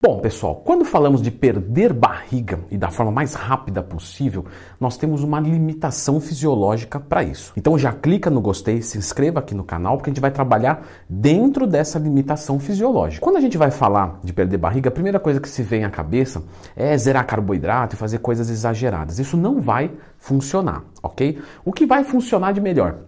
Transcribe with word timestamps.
Bom, 0.00 0.20
pessoal, 0.20 0.54
quando 0.54 0.84
falamos 0.84 1.20
de 1.20 1.28
perder 1.28 1.92
barriga 1.92 2.60
e 2.70 2.78
da 2.78 2.88
forma 2.88 3.10
mais 3.10 3.34
rápida 3.34 3.82
possível, 3.82 4.44
nós 4.78 4.96
temos 4.96 5.24
uma 5.24 5.40
limitação 5.40 6.20
fisiológica 6.20 7.00
para 7.00 7.24
isso. 7.24 7.52
Então 7.56 7.76
já 7.76 7.92
clica 7.92 8.30
no 8.30 8.40
gostei, 8.40 8.80
se 8.80 8.96
inscreva 8.96 9.40
aqui 9.40 9.56
no 9.56 9.64
canal, 9.64 9.96
porque 9.96 10.08
a 10.08 10.12
gente 10.12 10.20
vai 10.20 10.30
trabalhar 10.30 10.86
dentro 11.10 11.66
dessa 11.66 11.98
limitação 11.98 12.60
fisiológica. 12.60 13.24
Quando 13.24 13.38
a 13.38 13.40
gente 13.40 13.58
vai 13.58 13.72
falar 13.72 14.20
de 14.22 14.32
perder 14.32 14.58
barriga, 14.58 14.88
a 14.88 14.92
primeira 14.92 15.18
coisa 15.18 15.40
que 15.40 15.48
se 15.48 15.64
vem 15.64 15.84
à 15.84 15.90
cabeça 15.90 16.44
é 16.76 16.96
zerar 16.96 17.26
carboidrato 17.26 17.96
e 17.96 17.98
fazer 17.98 18.18
coisas 18.18 18.48
exageradas. 18.50 19.18
Isso 19.18 19.36
não 19.36 19.60
vai 19.60 19.90
funcionar, 20.16 20.84
ok? 21.02 21.42
O 21.64 21.72
que 21.72 21.84
vai 21.84 22.04
funcionar 22.04 22.52
de 22.52 22.60
melhor? 22.60 23.00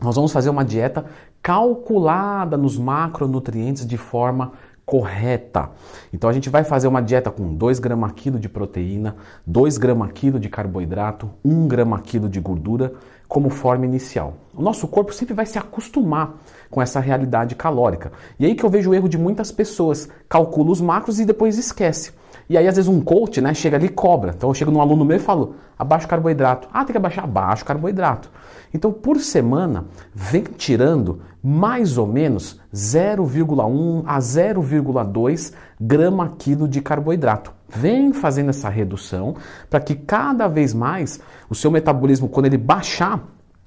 Nós 0.00 0.16
vamos 0.16 0.32
fazer 0.32 0.48
uma 0.48 0.64
dieta 0.64 1.04
calculada 1.42 2.56
nos 2.56 2.78
macronutrientes 2.78 3.86
de 3.86 3.98
forma 3.98 4.52
correta. 4.84 5.70
Então 6.12 6.28
a 6.28 6.32
gente 6.32 6.50
vai 6.50 6.64
fazer 6.64 6.88
uma 6.88 7.00
dieta 7.00 7.30
com 7.30 7.54
2 7.54 7.78
gramas 7.78 8.12
quilo 8.12 8.38
de 8.38 8.48
proteína, 8.48 9.16
2 9.46 9.78
gramas 9.78 10.12
quilo 10.12 10.40
de 10.40 10.48
carboidrato, 10.48 11.30
1 11.44 11.68
grama 11.68 12.00
quilo 12.00 12.28
de 12.28 12.40
gordura 12.40 12.92
como 13.28 13.48
forma 13.48 13.86
inicial. 13.86 14.34
O 14.54 14.62
nosso 14.62 14.88
corpo 14.88 15.12
sempre 15.12 15.34
vai 15.34 15.46
se 15.46 15.58
acostumar 15.58 16.34
com 16.70 16.82
essa 16.82 17.00
realidade 17.00 17.54
calórica. 17.54 18.12
E 18.38 18.46
aí 18.46 18.54
que 18.54 18.64
eu 18.64 18.70
vejo 18.70 18.90
o 18.90 18.94
erro 18.94 19.08
de 19.08 19.16
muitas 19.16 19.52
pessoas, 19.52 20.08
calcula 20.28 20.70
os 20.70 20.80
macros 20.80 21.20
e 21.20 21.24
depois 21.24 21.56
esquece. 21.58 22.12
E 22.48 22.58
aí, 22.58 22.66
às 22.66 22.74
vezes, 22.74 22.88
um 22.88 23.00
coach 23.00 23.40
né, 23.40 23.54
chega 23.54 23.76
ali 23.76 23.86
e 23.86 23.90
cobra. 23.90 24.32
Então, 24.36 24.50
eu 24.50 24.54
chego 24.54 24.72
num 24.72 24.80
aluno 24.80 25.04
meu 25.04 25.18
e 25.18 25.20
falo, 25.20 25.54
abaixa 25.78 26.06
o 26.06 26.08
carboidrato. 26.08 26.68
Ah, 26.72 26.84
tem 26.84 26.92
que 26.92 26.98
abaixar? 26.98 27.22
Abaixo 27.22 27.62
o 27.62 27.66
carboidrato. 27.66 28.28
Então, 28.74 28.92
por 28.92 29.20
semana, 29.20 29.84
vem 30.12 30.42
tirando 30.42 31.20
mais 31.40 31.96
ou 31.96 32.08
menos 32.08 32.60
0,1 32.74 34.02
a 34.04 34.18
0,2 34.18 35.52
grama 35.80 36.34
quilo 36.38 36.66
de 36.66 36.80
carboidrato. 36.80 37.52
Vem 37.68 38.12
fazendo 38.12 38.50
essa 38.50 38.68
redução 38.68 39.36
para 39.68 39.78
que 39.78 39.94
cada 39.94 40.48
vez 40.48 40.74
mais 40.74 41.20
o 41.48 41.54
seu 41.54 41.70
metabolismo, 41.70 42.28
quando 42.28 42.46
ele 42.46 42.58
baixar, 42.58 43.24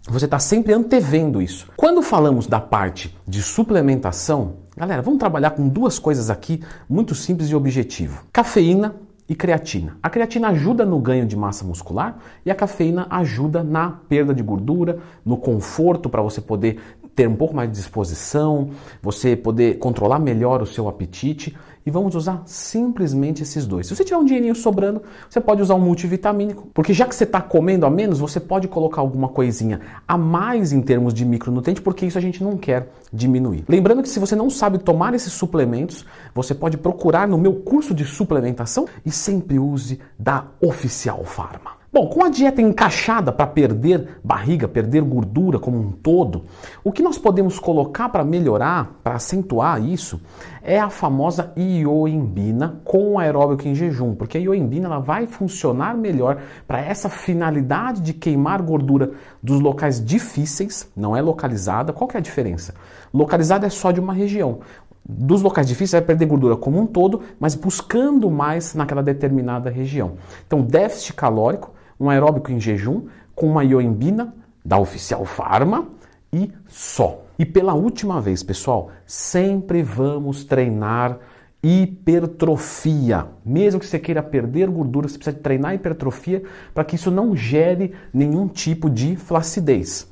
você 0.08 0.26
está 0.26 0.38
sempre 0.38 0.74
antevendo 0.74 1.42
isso. 1.42 1.68
Quando 1.78 2.02
falamos 2.02 2.46
da 2.46 2.60
parte 2.60 3.16
de 3.28 3.42
suplementação, 3.42 4.56
galera, 4.76 5.02
vamos 5.02 5.20
trabalhar 5.20 5.52
com 5.52 5.68
duas 5.68 5.98
coisas 5.98 6.30
aqui 6.30 6.62
muito 6.90 7.16
simples 7.16 7.50
e 7.50 7.56
objetivo: 7.56 8.24
cafeína 8.32 8.96
e 9.28 9.34
creatina. 9.34 9.98
A 10.04 10.10
creatina 10.10 10.50
ajuda 10.50 10.86
no 10.86 11.00
ganho 11.00 11.26
de 11.26 11.38
massa 11.38 11.64
muscular 11.64 12.18
e 12.46 12.52
a 12.52 12.56
cafeína 12.56 13.08
ajuda 13.10 13.64
na 13.64 13.90
perda 13.90 14.34
de 14.34 14.44
gordura, 14.44 15.00
no 15.26 15.38
conforto 15.38 16.10
para 16.10 16.22
você 16.22 16.42
poder 16.42 16.80
ter 17.16 17.28
um 17.28 17.36
pouco 17.36 17.56
mais 17.56 17.70
de 17.70 17.76
disposição, 17.76 18.72
você 19.02 19.36
poder 19.36 19.78
controlar 19.78 20.20
melhor 20.20 20.62
o 20.62 20.66
seu 20.66 20.88
apetite 20.88 21.56
e 21.86 21.92
vamos 21.92 22.16
usar 22.16 22.44
simplesmente 22.46 23.44
esses 23.44 23.66
dois. 23.66 23.88
Se 23.88 23.96
você 23.96 24.04
tiver 24.04 24.18
um 24.18 24.26
dinheirinho 24.26 24.56
sobrando, 24.56 25.02
você 25.30 25.42
pode 25.42 25.62
usar 25.62 25.76
um 25.76 25.80
multivitamínico, 25.80 26.68
porque 26.74 26.94
já 26.94 27.06
que 27.06 27.16
você 27.16 27.24
está 27.24 27.42
comendo 27.42 27.86
a 27.86 27.90
menos, 27.90 28.20
você 28.20 28.40
pode 28.40 28.68
colocar 28.68 29.02
alguma 29.02 29.28
coisinha 29.28 29.82
a 30.08 30.18
mais 30.18 30.72
em 30.72 30.82
termos 30.82 31.14
de 31.14 31.26
micronutriente, 31.26 31.82
porque 31.82 32.06
isso 32.06 32.18
a 32.18 32.22
gente 32.22 32.44
não 32.44 32.58
quer 32.58 32.90
diminuir. 33.12 33.64
Lembrando 33.68 34.02
que 34.02 34.10
se 34.10 34.20
você 34.20 34.36
não 34.36 34.50
sabe 34.50 34.78
tomar 34.78 35.14
esses 35.14 35.34
suplementos, 35.34 36.06
você 36.34 36.56
pode 36.56 36.78
procurar 36.78 37.28
no 37.28 37.38
meu 37.38 37.54
curso 37.54 37.94
de 37.94 38.06
suplementação 38.06 38.88
e 39.06 39.12
sempre 39.12 39.60
use 39.60 40.00
da 40.18 40.46
Oficial 40.62 41.24
Farma. 41.24 41.73
Bom, 41.94 42.08
com 42.08 42.24
a 42.24 42.30
dieta 42.30 42.60
encaixada 42.60 43.32
para 43.32 43.46
perder 43.46 44.18
barriga, 44.24 44.68
perder 44.68 45.04
gordura 45.04 45.60
como 45.60 45.78
um 45.78 45.92
todo, 45.92 46.46
o 46.84 46.92
que 46.92 47.04
nós 47.04 47.20
podemos 47.20 47.60
colocar 47.60 48.10
para 48.10 48.24
melhorar, 48.24 49.00
para 49.04 49.14
acentuar 49.14 49.80
isso, 49.80 50.20
é 50.64 50.80
a 50.80 50.90
famosa 50.90 51.54
ioimbina 51.56 52.82
com 52.84 53.20
aeróbico 53.20 53.68
em 53.68 53.76
jejum, 53.76 54.16
porque 54.16 54.40
a 54.40 54.42
ioimbina 54.42 54.88
ela 54.88 54.98
vai 54.98 55.28
funcionar 55.28 55.96
melhor 55.96 56.42
para 56.68 56.82
essa 56.82 57.10
finalidade 57.10 58.02
de 58.02 58.12
queimar 58.12 58.64
gordura 58.64 59.12
dos 59.44 59.60
locais 59.60 60.04
difíceis, 60.04 60.92
não 60.98 61.16
é 61.16 61.22
localizada. 61.22 61.94
Qual 61.94 62.08
que 62.08 62.18
é 62.18 62.20
a 62.20 62.24
diferença? 62.24 62.74
Localizada 63.14 63.68
é 63.68 63.70
só 63.70 63.92
de 63.92 64.00
uma 64.00 64.14
região 64.14 64.62
dos 65.06 65.42
locais 65.42 65.68
difíceis 65.68 65.92
vai 65.92 66.02
perder 66.02 66.26
gordura 66.26 66.56
como 66.56 66.80
um 66.80 66.88
todo, 66.88 67.22
mas 67.38 67.56
buscando 67.56 68.32
mais 68.32 68.74
naquela 68.74 69.04
determinada 69.04 69.70
região. 69.70 70.14
Então, 70.48 70.62
déficit 70.62 71.14
calórico 71.14 71.74
um 72.04 72.10
aeróbico 72.10 72.52
em 72.52 72.60
jejum 72.60 73.08
com 73.34 73.48
uma 73.48 73.64
ioimbina 73.64 74.34
da 74.64 74.78
Oficial 74.78 75.26
Pharma 75.26 75.88
e 76.32 76.52
só. 76.68 77.24
E 77.40 77.46
pela 77.46 77.74
última 77.74 78.22
vez, 78.22 78.44
pessoal, 78.44 78.92
sempre 79.06 79.82
vamos 79.82 80.44
treinar 80.44 81.18
hipertrofia. 81.64 83.28
Mesmo 83.46 83.80
que 83.80 83.86
você 83.86 83.98
queira 83.98 84.22
perder 84.22 84.70
gordura, 84.70 85.08
você 85.08 85.18
precisa 85.18 85.38
treinar 85.38 85.74
hipertrofia 85.74 86.44
para 86.74 86.84
que 86.84 86.96
isso 86.96 87.10
não 87.10 87.36
gere 87.36 87.94
nenhum 88.14 88.48
tipo 88.48 88.90
de 88.90 89.16
flacidez. 89.16 90.12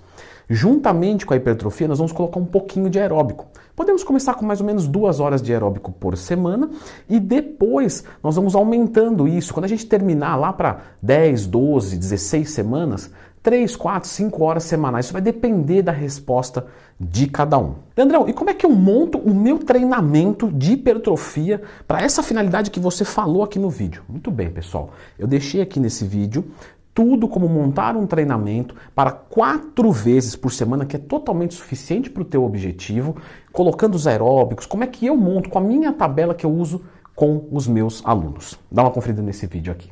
Juntamente 0.53 1.25
com 1.25 1.33
a 1.33 1.37
hipertrofia, 1.37 1.87
nós 1.87 1.97
vamos 1.97 2.11
colocar 2.11 2.37
um 2.37 2.45
pouquinho 2.45 2.89
de 2.89 2.99
aeróbico. 2.99 3.47
Podemos 3.73 4.03
começar 4.03 4.33
com 4.33 4.45
mais 4.45 4.59
ou 4.59 4.67
menos 4.67 4.85
duas 4.85 5.21
horas 5.21 5.41
de 5.41 5.53
aeróbico 5.53 5.93
por 5.93 6.17
semana 6.17 6.69
e 7.07 7.21
depois 7.21 8.03
nós 8.21 8.35
vamos 8.35 8.53
aumentando 8.53 9.29
isso. 9.29 9.53
Quando 9.53 9.63
a 9.63 9.69
gente 9.69 9.85
terminar 9.85 10.35
lá 10.35 10.51
para 10.51 10.81
10, 11.01 11.47
12, 11.47 11.97
16 11.97 12.49
semanas, 12.51 13.09
3, 13.41 13.77
4, 13.77 14.09
5 14.09 14.43
horas 14.43 14.63
semanais. 14.63 15.05
Isso 15.05 15.13
vai 15.13 15.21
depender 15.21 15.81
da 15.83 15.91
resposta 15.93 16.67
de 16.99 17.27
cada 17.27 17.57
um. 17.57 17.75
Leandrão, 17.95 18.27
e 18.27 18.33
como 18.33 18.49
é 18.49 18.53
que 18.53 18.65
eu 18.65 18.69
monto 18.71 19.17
o 19.17 19.33
meu 19.33 19.57
treinamento 19.57 20.51
de 20.51 20.73
hipertrofia 20.73 21.61
para 21.87 22.01
essa 22.01 22.21
finalidade 22.21 22.69
que 22.69 22.79
você 22.79 23.05
falou 23.05 23.41
aqui 23.41 23.57
no 23.57 23.69
vídeo? 23.69 24.03
Muito 24.07 24.29
bem, 24.29 24.49
pessoal. 24.49 24.91
Eu 25.17 25.27
deixei 25.27 25.61
aqui 25.61 25.79
nesse 25.79 26.05
vídeo 26.05 26.51
tudo 26.93 27.27
como 27.27 27.47
montar 27.47 27.95
um 27.95 28.05
treinamento 28.05 28.75
para 28.93 29.11
quatro 29.11 29.91
vezes 29.91 30.35
por 30.35 30.51
semana, 30.51 30.85
que 30.85 30.95
é 30.95 30.99
totalmente 30.99 31.53
suficiente 31.53 32.09
para 32.09 32.21
o 32.21 32.25
teu 32.25 32.43
objetivo, 32.43 33.15
colocando 33.51 33.95
os 33.95 34.07
aeróbicos, 34.07 34.65
como 34.65 34.83
é 34.83 34.87
que 34.87 35.05
eu 35.05 35.15
monto 35.15 35.49
com 35.49 35.57
a 35.57 35.61
minha 35.61 35.93
tabela 35.93 36.35
que 36.35 36.45
eu 36.45 36.51
uso 36.51 36.81
com 37.15 37.47
os 37.51 37.67
meus 37.67 38.01
alunos. 38.05 38.57
Dá 38.71 38.83
uma 38.83 38.91
conferida 38.91 39.21
nesse 39.21 39.45
vídeo 39.45 39.71
aqui. 39.71 39.89